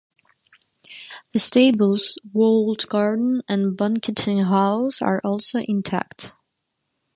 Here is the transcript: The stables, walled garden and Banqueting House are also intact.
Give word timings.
The 1.31 1.37
stables, 1.37 2.17
walled 2.33 2.89
garden 2.89 3.43
and 3.47 3.77
Banqueting 3.77 4.45
House 4.45 4.99
are 4.99 5.21
also 5.23 5.59
intact. 5.59 6.31